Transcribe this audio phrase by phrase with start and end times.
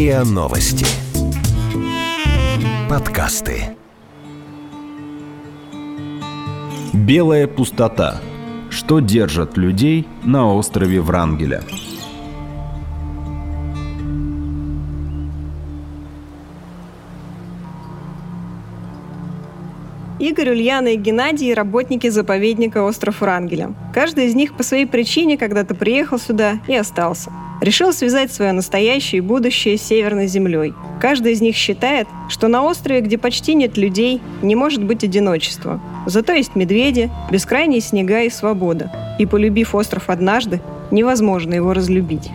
[0.00, 0.86] РИА Новости.
[2.88, 3.76] Подкасты.
[6.94, 8.18] Белая пустота.
[8.70, 11.64] Что держит людей на острове Врангеля?
[20.20, 23.74] Игорь, Ульяна и Геннадий– работники заповедника «Остров Врангеля».
[23.94, 27.32] Каждый из них по своей причине когда-то приехал сюда и остался.
[27.62, 30.74] Решил связать свое настоящее и будущее с Северной землей.
[31.00, 35.80] Каждый из них считает, что на острове, где почти нет людей, не может быть одиночества.
[36.04, 38.92] Зато есть медведи, бескрайние снега и свобода.
[39.18, 42.30] И полюбив остров однажды, невозможно его разлюбить.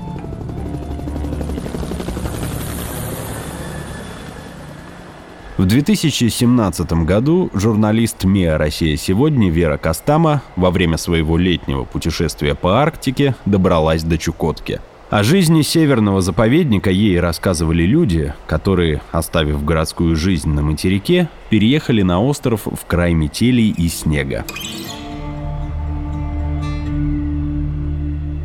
[5.57, 12.81] В 2017 году журналист МИА «Россия сегодня» Вера Костама во время своего летнего путешествия по
[12.81, 14.81] Арктике добралась до Чукотки.
[15.09, 22.21] О жизни северного заповедника ей рассказывали люди, которые, оставив городскую жизнь на материке, переехали на
[22.21, 24.43] остров в край метелей и снега.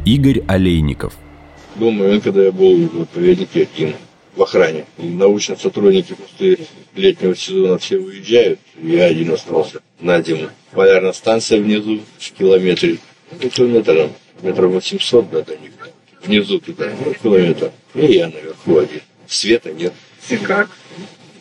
[0.04, 1.14] Игорь Олейников.
[1.74, 3.94] Думаю, когда я был в заповеднике один
[4.34, 4.86] в охране.
[4.98, 6.58] Научные сотрудники после
[6.94, 10.50] летнего сезона все уезжают, я один остался на зиму.
[10.72, 12.98] Полярная станция внизу, в километре,
[13.32, 14.10] ну, километр,
[14.42, 15.72] метров 800 да, до них.
[16.22, 17.72] Внизу туда, ну, километр.
[17.94, 19.00] И я наверху один.
[19.26, 19.92] Света нет.
[20.28, 20.70] И как?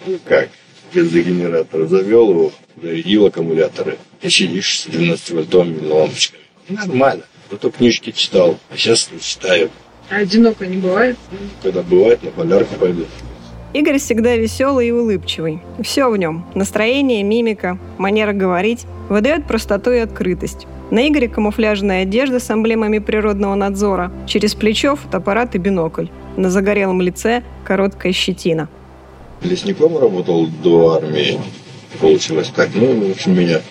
[0.05, 0.49] Ну как?
[0.93, 2.51] Без генератора завел его,
[2.81, 3.97] зарядил аккумуляторы.
[4.21, 6.43] И сидишь с 12-вольтовыми лампочками.
[6.69, 7.23] Нормально.
[7.51, 9.69] Зато книжки читал, а сейчас не читаю.
[10.09, 11.17] А одиноко не бывает?
[11.61, 13.05] Когда бывает, на полярку пойду.
[13.73, 15.61] Игорь всегда веселый и улыбчивый.
[15.83, 20.65] Все в нем– настроение, мимика, манера говорить– выдает простоту и открытость.
[20.89, 26.07] На Игоре камуфляжная одежда с эмблемами природного надзора, через плечо фотоаппарат и бинокль.
[26.35, 28.69] На загорелом лице короткая щетина.
[29.43, 31.39] Лесником работал до армии.
[31.99, 32.69] Получилось так.
[32.73, 33.61] Ну, в общем, меня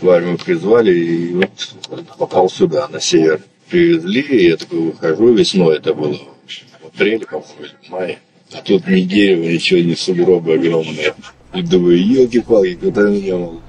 [0.00, 5.76] в армию призвали и вот попал сюда, на север привезли, и я такой выхожу, весной
[5.76, 7.44] это было, в апреле, по-моему,
[7.82, 8.18] в мае.
[8.52, 11.14] А тут ни дерева, ничего, ни сугробы огромные.
[11.54, 13.60] И думаю, елки-палки, куда меня мол.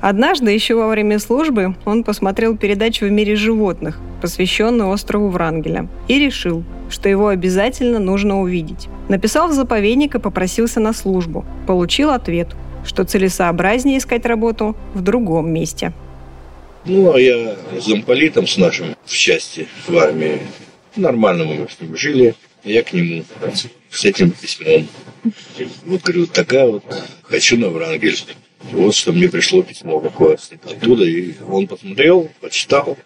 [0.00, 6.18] Однажды, еще во время службы, он посмотрел передачу «В мире животных», посвященную острову Врангеля, и
[6.18, 8.88] решил, что его обязательно нужно увидеть.
[9.08, 11.44] Написал в заповедник и попросился на службу.
[11.66, 12.48] Получил ответ,
[12.84, 15.92] что целесообразнее искать работу в другом месте.
[16.86, 20.40] Ну, а я с замполитом с нашим в части в армии.
[20.96, 22.34] Нормально мы с ним жили.
[22.64, 23.24] Я к нему
[23.90, 24.88] с этим письмом.
[25.84, 26.84] Вот, говорю, такая вот,
[27.22, 28.16] хочу на Врангель.
[28.72, 31.04] Вот что мне пришло письмо какое оттуда.
[31.04, 32.98] И он посмотрел, почитал,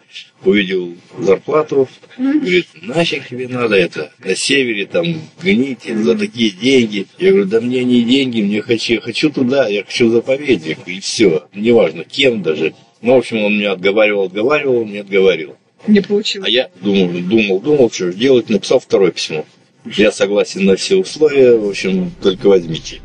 [0.45, 1.89] увидел зарплату.
[2.19, 5.05] Говорит, нафиг тебе надо это, на севере там
[5.43, 7.07] гните за такие деньги.
[7.19, 10.79] Я говорю, да мне не деньги, мне хочу, хочу туда, я хочу заповедник.
[10.87, 12.75] И все, неважно кем даже.
[13.05, 15.57] Ну, в общем, он меня отговаривал, отговаривал, не отговаривал.
[15.87, 16.49] Не получилось.
[16.49, 19.45] А я думал, думал, думал, что же делать, написал второе письмо.
[19.85, 23.03] Я согласен на все условия, в общем, только возьмите.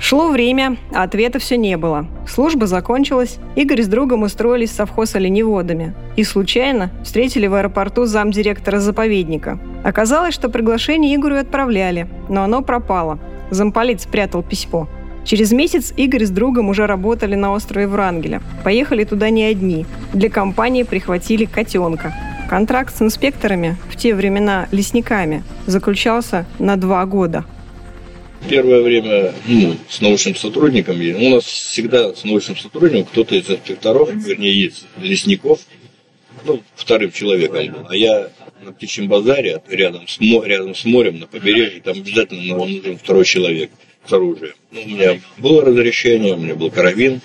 [0.00, 2.08] Шло время, а ответа все не было.
[2.28, 5.94] Служба закончилась, Игорь с другом устроились в совхоз оленеводами.
[6.16, 9.60] И случайно встретили в аэропорту замдиректора заповедника.
[9.84, 13.20] Оказалось, что приглашение Игорю отправляли, но оно пропало.
[13.50, 14.88] Замполит спрятал письмо.
[15.24, 18.42] Через месяц Игорь с другом уже работали на острове Врангеля.
[18.62, 19.86] Поехали туда не одни.
[20.12, 22.14] Для компании прихватили котенка.
[22.48, 27.44] Контракт с инспекторами, в те времена лесниками, заключался на два года.
[28.48, 34.12] Первое время ну, с научным сотрудником, у нас всегда с научным сотрудником кто-то из инспекторов,
[34.12, 35.60] вернее, из лесников,
[36.44, 37.86] ну, вторым человеком был.
[37.88, 38.28] А я
[38.62, 43.70] на птичьем базаре, рядом с, рядом с морем, на побережье, там обязательно нужен второй человек
[44.06, 44.54] с оружием.
[44.70, 47.20] Ну, у меня было разрешение, у меня был карабин,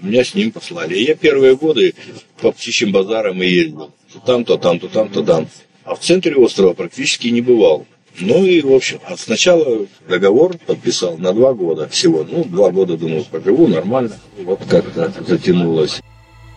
[0.00, 0.94] меня с ним послали.
[0.94, 1.94] И я первые годы
[2.40, 3.92] по птичьим базарам и ездил.
[4.12, 5.48] То там, то там, то там, то там.
[5.84, 7.86] А в центре острова практически не бывал.
[8.20, 12.26] Ну и, в общем, а сначала договор подписал на два года всего.
[12.28, 14.18] Ну, два года, думал, поживу нормально.
[14.38, 16.02] Вот как-то затянулось.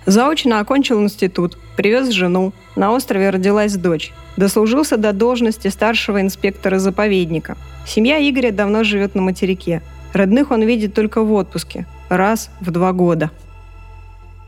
[0.06, 2.54] Заочно окончил институт, привез жену.
[2.76, 4.14] На острове родилась дочь.
[4.38, 7.58] Дослужился до должности старшего инспектора заповедника.
[7.88, 9.82] Семья Игоря давно живет на материке.
[10.14, 11.88] Родных он видит только в отпуске.
[12.10, 13.32] Раз в два года.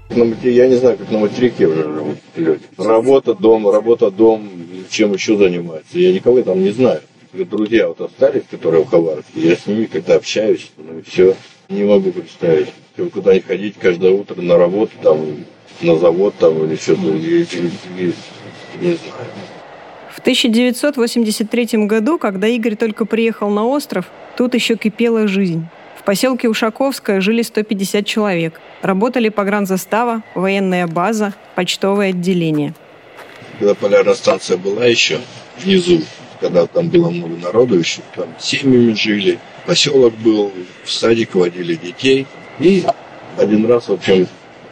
[0.09, 2.61] Я не знаю, как на материке уже живут люди.
[2.77, 4.47] Работа, дом, работа, дом,
[4.89, 5.97] чем еще занимаются.
[5.97, 7.01] Я никого там не знаю.
[7.33, 11.35] Друзья вот остались, которые в Хабаровске, я с ними как-то общаюсь, ну и все.
[11.69, 12.69] Не могу представить.
[12.95, 15.45] Куда-нибудь ходить каждое утро на работу, там,
[15.81, 17.43] на завод там или что-то, не
[18.81, 18.97] знаю.
[20.09, 25.67] В 1983 году, когда Игорь только приехал на остров, тут еще кипела жизнь.
[25.95, 28.59] В поселке Ушаковское жили 150 человек.
[28.81, 32.73] Работали погранзастава, военная база, почтовое отделение.
[33.59, 35.19] Когда полярная станция была еще
[35.59, 36.01] внизу,
[36.39, 39.37] когда там было много народу еще, там семьями жили,
[39.67, 40.51] поселок был,
[40.83, 42.25] в садик водили детей.
[42.59, 42.83] И
[43.37, 44.27] один раз, в общем,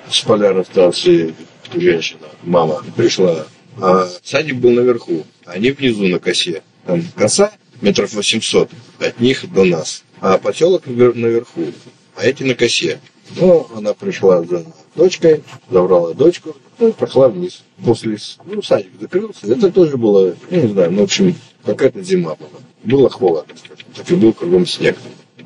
[0.10, 1.36] с полярной станции
[1.76, 3.46] женщина, мама, пришла
[3.78, 6.64] а садик был наверху, а они внизу на косе.
[6.86, 7.52] Там коса
[7.82, 8.70] метров 800
[9.00, 11.74] от них до нас, а поселок наверху,
[12.16, 13.00] а эти на косе.
[13.36, 14.66] Ну, она пришла за
[14.96, 17.64] дочкой, забрала дочку, ну и пошла вниз.
[17.84, 19.52] После, ну, садик закрылся.
[19.52, 22.62] Это тоже было, я не знаю, ну, в общем, какая-то зима была.
[22.84, 23.54] Было холодно,
[23.96, 24.98] так и был кругом снег.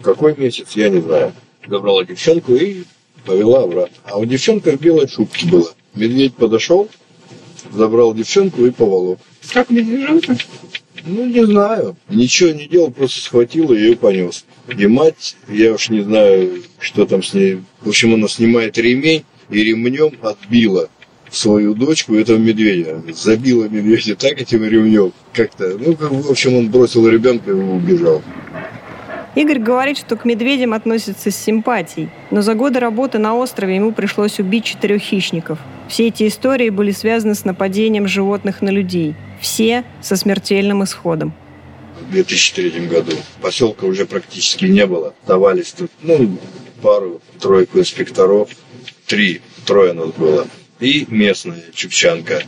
[0.04, 1.34] Какой месяц, я не знаю.
[1.68, 2.84] Забрала девчонку и
[3.26, 3.96] повела обратно.
[4.04, 5.72] А у девчонки в белой шубке было.
[5.96, 6.90] Медведь подошел,
[7.72, 9.20] забрал девчонку и поволок.
[9.54, 10.38] Как медвежонка?
[11.06, 11.96] Ну, не знаю.
[12.10, 14.46] Ничего не делал, просто схватил и ее понес.
[14.68, 17.62] И мать, я уж не знаю, что там с ней.
[17.82, 20.90] В общем, она снимает ремень и ремнем отбила
[21.32, 23.02] свою дочку, этого медведя.
[23.14, 25.14] Забила медведя так этим ремнем.
[25.34, 28.22] Как-то, ну, в общем, он бросил ребенка и убежал.
[29.36, 33.92] Игорь говорит, что к медведям относится с симпатией, но за годы работы на острове ему
[33.92, 35.60] пришлось убить четырех хищников.
[35.88, 39.16] Все эти истории были связаны с нападением животных на людей.
[39.40, 41.34] Все со смертельным исходом.
[42.02, 45.14] В 2003 году поселка уже практически не было.
[45.28, 46.38] Давались тут, ну,
[46.82, 48.50] пару, тройку инспекторов.
[49.06, 50.48] Три, трое нас было.
[50.80, 52.44] И местная чупчанка.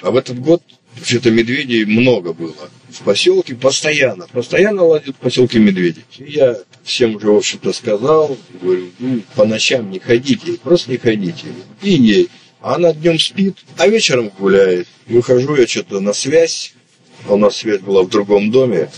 [0.00, 0.62] А в этот год
[1.04, 2.54] что-то медведей много было
[2.90, 6.04] в поселке постоянно, постоянно ладят в поселке медведи.
[6.18, 11.46] Я всем уже, в общем-то, сказал, говорю, ну, по ночам не ходите, просто не ходите.
[11.82, 12.28] И ей.
[12.60, 14.86] Она днем спит, а вечером гуляет.
[15.06, 16.74] Выхожу я что-то на связь,
[17.26, 18.88] а у нас связь была в другом доме.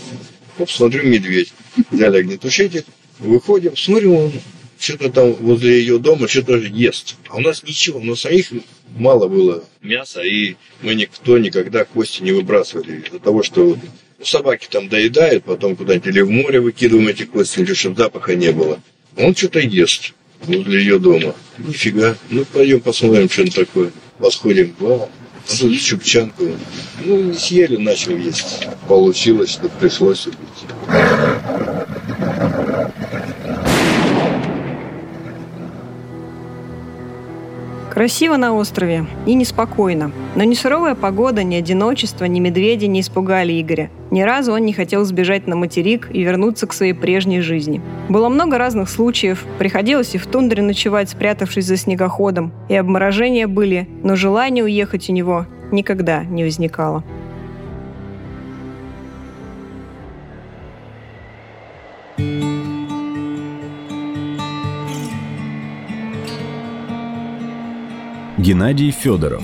[0.59, 1.51] Оп, смотрю, медведь.
[1.89, 2.85] Взяли огнетушитель,
[3.19, 4.31] выходим, смотрю, он
[4.85, 7.15] что-то там возле ее дома что-то ест.
[7.29, 8.51] А у нас ничего, у нас самих
[8.95, 13.77] мало было мяса, и мы никто никогда кости не выбрасывали из-за того, что
[14.23, 18.51] собаки там доедают, потом куда-нибудь или в море выкидываем эти кости, или чтобы запаха не
[18.51, 18.79] было.
[19.17, 21.35] Он что-то ест возле ее дома.
[21.57, 22.15] Нифига.
[22.29, 23.91] Ну, пойдем посмотрим, что он такое.
[24.19, 24.75] Восходим.
[24.79, 25.09] Вау.
[25.47, 26.43] А тут чупчанку.
[27.03, 28.67] Ну, не съели, начал есть.
[28.87, 31.84] Получилось, что пришлось убить.
[37.95, 40.11] Красиво на острове и неспокойно.
[40.35, 43.89] Но ни суровая погода, ни одиночество, ни медведи не испугали Игоря.
[44.11, 47.81] Ни разу он не хотел сбежать на материк и вернуться к своей прежней жизни.
[48.09, 49.45] Было много разных случаев.
[49.59, 52.51] Приходилось и в тундре ночевать, спрятавшись за снегоходом.
[52.67, 57.05] И обморожения были, но желание уехать у него никогда не возникало.
[68.45, 69.41] Геннадий Федоров.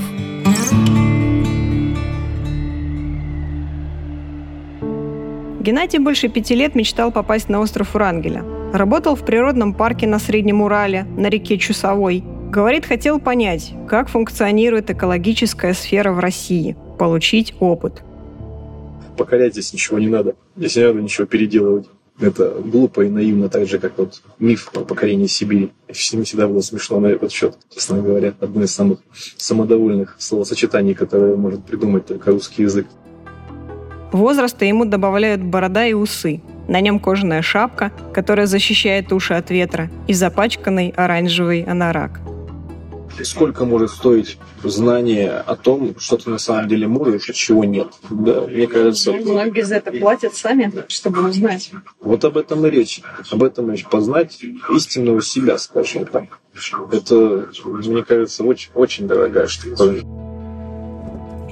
[5.60, 8.46] Геннадий больше пяти лет мечтал попасть на остров Урангеля.
[8.72, 12.24] Работал в природном парке на Среднем Урале, на реке Чусовой.
[12.52, 18.04] Говорит, хотел понять, как функционирует экологическая сфера в России, получить опыт.
[19.18, 20.36] Покорять здесь ничего не надо.
[20.56, 21.90] Здесь не надо ничего переделывать.
[22.22, 25.72] Это глупо и наивно, так же, как вот миф про покорение Сибири.
[25.92, 28.36] Всем всегда было смешно на этот счет, честно говоря.
[28.40, 29.00] Одно из самых
[29.38, 32.86] самодовольных словосочетаний, которое может придумать только русский язык.
[34.12, 36.42] Возраста ему добавляют борода и усы.
[36.68, 42.22] На нем кожаная шапка, которая защищает уши от ветра, и запачканный оранжевый анорак–
[43.24, 47.88] сколько может стоить знание о том, что ты на самом деле можешь, а чего нет.
[48.10, 49.14] Да, мне кажется...
[49.14, 51.72] Многие за это платят сами, чтобы узнать.
[52.00, 53.02] Вот об этом и речь.
[53.32, 53.86] Об этом речь.
[53.86, 54.40] Познать
[54.74, 56.40] истинного себя, скажем так.
[56.92, 59.96] Это, мне кажется, очень, очень дорогая штука.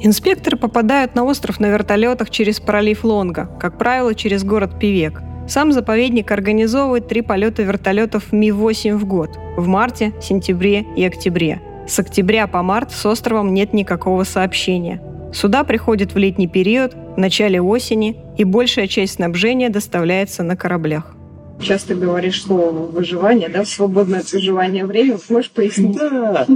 [0.01, 5.21] Инспекторы попадают на остров на вертолетах через пролив Лонга, как правило, через город Пивек.
[5.49, 11.59] Сам заповедник организовывает три полета вертолетов Ми-8 в год– в марте, сентябре и октябре.
[11.87, 15.01] С октября по март с островом нет никакого сообщения.
[15.33, 21.15] Суда приходят в летний период, в начале осени, и большая часть снабжения доставляется на кораблях
[21.61, 25.17] часто говоришь слово выживание, да, свободное от выживания время.
[25.29, 25.97] Можешь пояснить?
[25.97, 26.47] Да,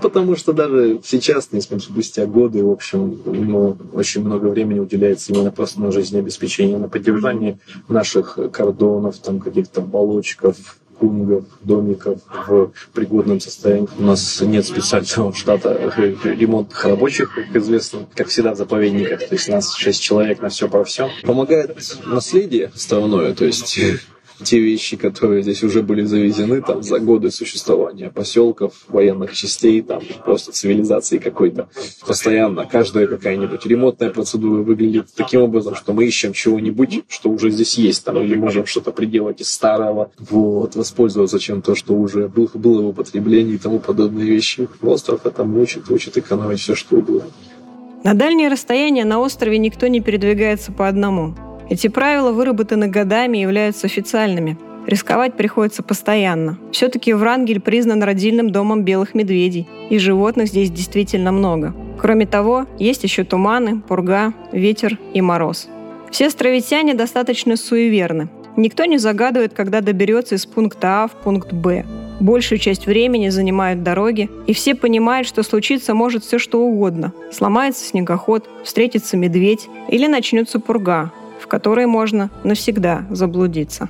[0.00, 5.50] потому что даже сейчас, несмотря спустя годы, в общем, ну, очень много времени уделяется именно
[5.50, 10.56] просто на жизнеобеспечение, на поддержание наших кордонов, там каких-то балочков,
[10.98, 13.88] кунгов, домиков в пригодном состоянии.
[13.98, 15.92] У нас нет специального штата
[16.24, 19.28] ремонтных рабочих, как известно, как всегда в заповедниках.
[19.28, 21.08] То есть нас шесть человек на все про все.
[21.22, 23.78] Помогает наследие основное, то есть
[24.44, 30.02] те вещи, которые здесь уже были завезены там за годы существования поселков, военных частей, там
[30.24, 31.68] просто цивилизации какой-то.
[32.06, 37.78] Постоянно каждая какая-нибудь ремонтная процедура выглядит таким образом, что мы ищем чего-нибудь, что уже здесь
[37.78, 42.82] есть, там, или можем что-то приделать из старого, вот, воспользоваться чем-то, что уже был, было
[42.82, 44.68] в употреблении и тому подобные вещи.
[44.82, 47.30] Остров это учит, учит экономить все, что угодно.
[48.04, 51.34] На дальние расстояния на острове никто не передвигается по одному.
[51.70, 54.56] Эти правила выработаны годами и являются официальными.
[54.86, 56.58] Рисковать приходится постоянно.
[56.72, 61.74] Все-таки Врангель признан родильным домом белых медведей, и животных здесь действительно много.
[61.98, 65.68] Кроме того, есть еще туманы, пурга, ветер и мороз.
[66.10, 68.28] Все островитяне достаточно суеверны.
[68.56, 71.84] Никто не загадывает, когда доберется из пункта А в пункт Б.
[72.18, 77.12] Большую часть времени занимают дороги, и все понимают, что случиться может все что угодно.
[77.30, 83.88] Сломается снегоход, встретится медведь или начнется пурга, в которой можно навсегда заблудиться.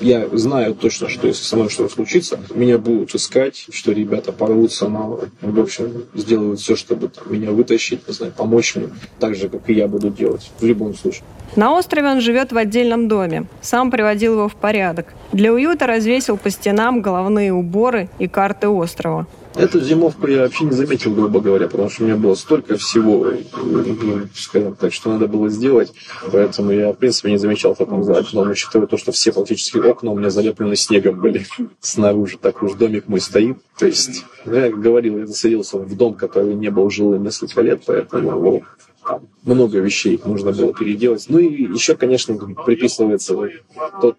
[0.00, 4.88] Я знаю точно, что если со мной что-то случится, меня будут искать, что ребята порвутся,
[4.88, 9.48] но, в общем, сделают все, чтобы там, меня вытащить, не знаю, помочь мне, так же,
[9.48, 11.24] как и я буду делать, в любом случае.
[11.56, 13.46] На острове он живет в отдельном доме.
[13.60, 15.12] Сам приводил его в порядок.
[15.32, 19.26] Для уюта развесил по стенам головные уборы и карты острова.
[19.54, 23.32] Эту зимовку я вообще не заметил, грубо говоря, потому что у меня было столько всего,
[23.62, 25.92] ну, скажем так, что надо было сделать,
[26.30, 29.78] поэтому я, в принципе, не замечал, как он за окном, учитывая то, что все практически
[29.78, 31.46] окна у меня залеплены снегом были
[31.80, 33.58] снаружи, так уж домик мой стоит.
[33.78, 37.82] То есть, ну, я говорил, я заселился в дом, который не был жилым несколько лет,
[37.86, 38.64] поэтому
[39.44, 41.26] много вещей нужно было переделать.
[41.28, 43.36] Ну и еще, конечно, приписывается
[44.00, 44.18] тот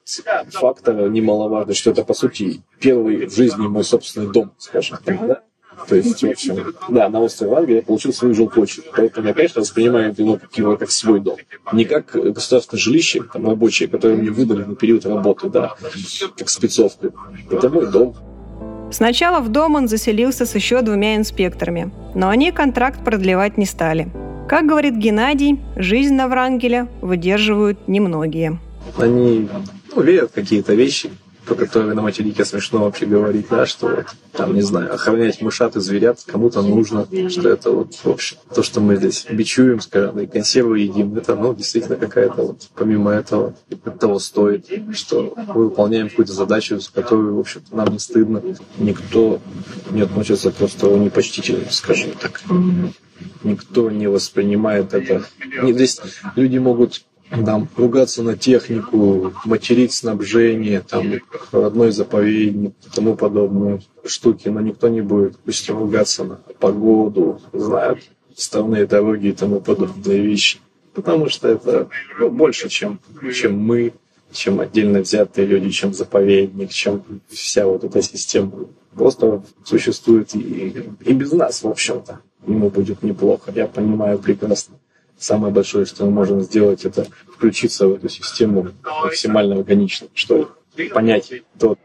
[0.52, 5.42] фактор немаловажный, что это, по сути, первый в жизни мой собственный дом, скажем так, да?
[5.88, 8.86] То есть, в общем, да, на острове Англии я получил свою жилплощадь.
[8.96, 11.38] Поэтому я, конечно, воспринимаю это ну, как его как свой дом.
[11.72, 15.76] Не как государственное жилище, там, рабочее, которое мне выдали на период работы, да,
[16.38, 17.14] как спецовку.
[17.50, 18.16] Это мой дом.
[18.92, 24.08] Сначала в дом он заселился с еще двумя инспекторами, но они контракт продлевать не стали–
[24.48, 28.60] как говорит Геннадий, жизнь на Врангеля выдерживают немногие.
[28.98, 29.50] Они
[29.96, 31.10] ну, верят какие-то вещи,
[31.46, 35.76] про которые на материке смешно вообще говорить, да, что вот, там, не знаю, охранять мышат
[35.76, 40.20] и зверят кому-то нужно, что это вот, в общем, то, что мы здесь бичуем, скажем,
[40.20, 43.56] и консервы едим, это, ну, действительно какая-то вот, помимо этого,
[44.00, 48.42] того стоит, что мы выполняем какую-то задачу, с которой, в общем-то, нам не стыдно.
[48.78, 49.40] Никто
[49.92, 52.42] не относится просто непочтительно, скажем так
[53.44, 55.24] никто не воспринимает это.
[55.62, 56.02] Здесь
[56.36, 57.04] люди могут
[57.46, 61.14] там, ругаться на технику, материть снабжение, там,
[61.52, 68.00] родной заповедник и тому подобные штуки, но никто не будет, пусть ругаться на погоду, знают
[68.36, 70.60] ставные дороги и тому подобные вещи.
[70.94, 73.00] Потому что это ну, больше, чем,
[73.34, 73.94] чем мы,
[74.32, 78.68] чем отдельно взятые люди, чем заповедник, чем вся вот эта система.
[78.94, 83.52] Просто существует и, и без нас, в общем-то ему будет неплохо.
[83.56, 84.76] Я понимаю прекрасно.
[85.24, 90.52] Самое большое, что мы можем сделать, это включиться в эту систему максимально органично, что
[90.94, 91.80] понять тот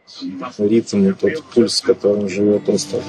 [0.59, 3.05] ритм тот пульс, которым живет остров.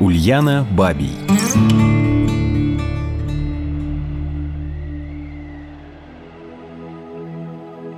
[0.00, 2.15] Ульяна Бабий.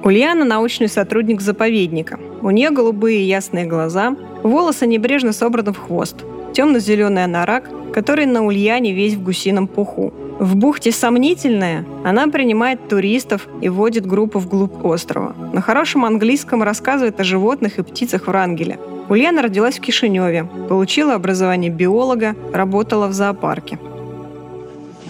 [0.08, 2.18] Ульяна– научный сотрудник заповедника.
[2.40, 6.16] У нее голубые ясные глаза, волосы небрежно собраны в хвост,
[6.54, 10.14] темно-зеленый анорак, который на Ульяне весь в гусином пуху.
[10.38, 15.36] В бухте «Сомнительная» она принимает туристов и водит группу вглубь острова.
[15.52, 18.78] На хорошем английском рассказывает о животных и птицах Врангеля.
[19.10, 23.78] Ульяна родилась в Кишиневе, получила образование биолога, работала в зоопарке.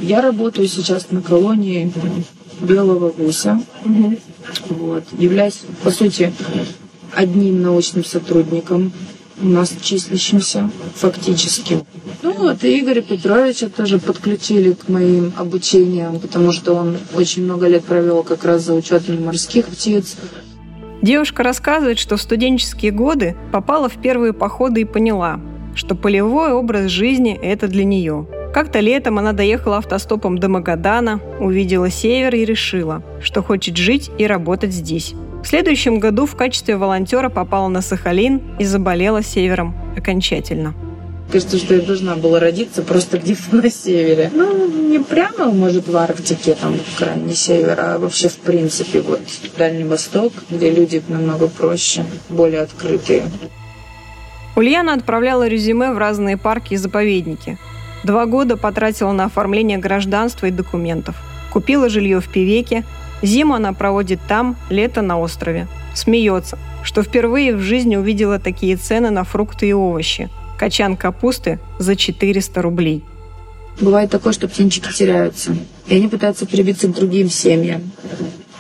[0.01, 1.93] Я работаю сейчас на колонии
[2.61, 3.61] белого гуся.
[3.85, 4.17] Угу.
[4.69, 5.05] Вот.
[5.19, 6.33] Являюсь, по сути,
[7.15, 8.93] одним научным сотрудником
[9.41, 11.85] у нас числящимся фактически.
[12.23, 17.69] Ну вот, и Игоря Петровича тоже подключили к моим обучениям, потому что он очень много
[17.69, 20.17] лет провел как раз за учетом морских птиц.
[21.03, 25.41] Девушка рассказывает, что в студенческие годы попала в первые походы и поняла,
[25.77, 28.27] что полевой образ жизни– это для нее–
[28.59, 34.27] как-то летом она доехала автостопом до Магадана, увидела север и решила, что хочет жить и
[34.27, 35.15] работать здесь.
[35.45, 40.75] В следующем году в качестве волонтера попала на Сахалин и заболела севером окончательно.
[41.31, 44.29] Кажется, что я должна была родиться просто где-то на севере.
[44.35, 49.21] Ну, не прямо, может, в Арктике, там, крайний север, а вообще, в принципе, вот
[49.57, 53.23] Дальний Восток, где люди намного проще, более открытые.
[54.57, 57.57] Ульяна отправляла резюме в разные парки и заповедники.
[58.05, 61.17] Два года потратила на оформление гражданства и документов.
[61.53, 62.85] Купила жилье в Пивеке.
[63.23, 65.67] Зиму она проводит там, лето на острове.
[65.95, 70.31] Смеется, что впервые в жизни увидела такие цены на фрукты и овощи.
[70.59, 73.05] Качан капусты за 400 рублей.
[73.81, 77.93] Бывает такое, что птенчики теряются, и они пытаются прибиться к другим семьям.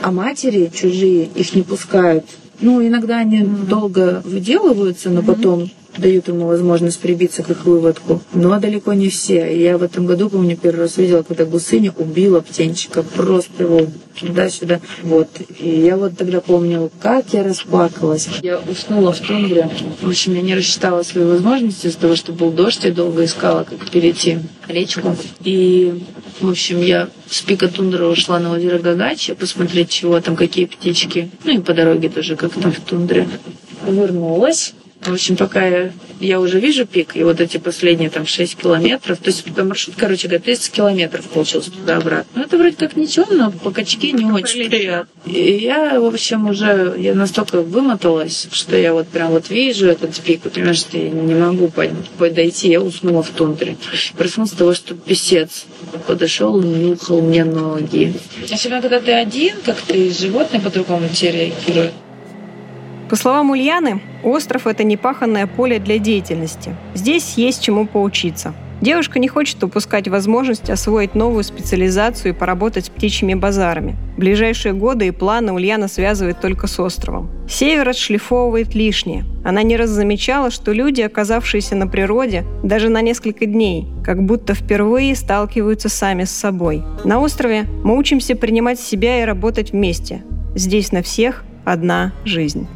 [0.00, 2.25] А матери чужие их не пускают.
[2.61, 8.21] Ну, иногда они долго выделываются, но потом дают ему возможность прибиться к их выводку.
[8.33, 9.57] Но далеко не все.
[9.57, 13.02] Я в этом году, помню, первый раз видела, когда гусыня убила птенчика.
[13.02, 13.87] Просто его
[14.19, 14.81] туда-сюда.
[15.02, 15.28] Вот.
[15.59, 18.28] И я вот тогда помню, как я расплакалась.
[18.43, 19.71] Я уснула в тундре.
[20.00, 22.85] В общем, я не рассчитала свои возможности из-за того, что был дождь.
[22.85, 25.17] Я долго искала, как перейти речку.
[25.45, 26.02] И,
[26.40, 31.31] в общем, я с пика тундры ушла на озеро Гагачи посмотреть, чего там, какие птички.
[31.45, 33.28] Ну и по дороге тоже, как там в тундре.
[33.87, 38.57] Вернулась в общем, пока я, я уже вижу пик, и вот эти последние там 6
[38.57, 42.26] километров, то есть маршрут, короче говоря, 30 километров получился туда-обратно.
[42.35, 45.09] Ну, это вроде как ничего, но по качке не очень приятно.
[45.25, 50.19] И я, в общем, уже, я настолько вымоталась, что я вот прям вот вижу этот
[50.21, 51.71] пик, понимаешь, что я не могу
[52.19, 53.76] подойти, я уснула в тундре.
[54.17, 55.67] Проснулась с того, что писец
[56.07, 58.14] подошел и нюхал мне ноги.
[58.50, 61.93] Особенно, когда ты один, как ты животные по-другому тебе реагируют.
[63.09, 66.77] По словам Ульяны, остров– это непаханное поле для деятельности.
[66.95, 68.53] Здесь есть чему поучиться.
[68.83, 73.97] Девушка не хочет упускать возможность освоить новую специализацию и поработать с птичьими базарами.
[74.17, 77.31] Ближайшие годы и планы Ульяна связывает только с островом.
[77.49, 79.25] Север отшлифовывает лишнее.
[79.43, 84.55] Она не раз замечала, что люди, оказавшиеся на природе, даже на несколько дней, как будто
[84.55, 86.85] впервые сталкиваются сами с собой.
[87.05, 90.23] На острове мы учимся принимать себя и работать вместе.
[90.55, 92.69] Здесь на всех одна жизнь.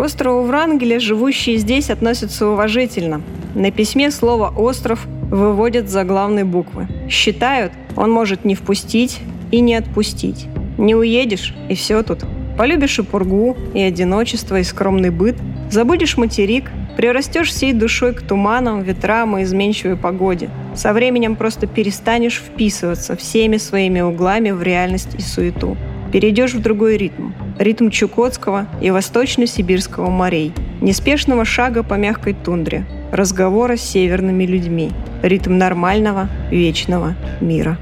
[0.00, 3.20] К острову Врангеля живущие здесь относятся уважительно.
[3.54, 6.88] На письме слово «остров» выводят за главные буквы.
[7.10, 9.18] Считают, он может не впустить
[9.50, 10.46] и не отпустить.
[10.78, 12.20] Не уедешь, и все тут.
[12.56, 15.36] Полюбишь и пургу, и одиночество, и скромный быт.
[15.70, 20.48] Забудешь материк, прирастешь всей душой к туманам, ветрам и изменчивой погоде.
[20.74, 25.76] Со временем просто перестанешь вписываться всеми своими углами в реальность и суету.
[26.10, 27.32] Перейдешь в другой ритм.
[27.60, 30.54] Ритм Чукотского и Восточно-Сибирского морей.
[30.80, 32.86] Неспешного шага по мягкой тундре.
[33.12, 34.90] Разговора с северными людьми.
[35.22, 37.76] Ритм нормального, вечного мира.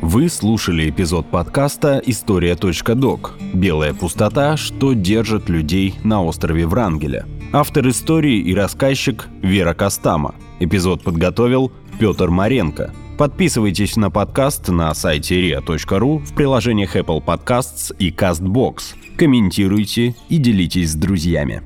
[0.00, 3.34] Вы слушали эпизод подкаста «История.док.
[3.52, 4.56] Белая пустота.
[4.56, 7.26] Что держит людей на острове Врангеля».
[7.54, 10.34] Автор истории и рассказчик Вера Костама.
[10.58, 12.92] Эпизод подготовил Петр Маренко.
[13.16, 18.96] Подписывайтесь на подкаст на сайте ria.ru в приложениях Apple Podcasts и CastBox.
[19.16, 21.62] Комментируйте и делитесь с друзьями.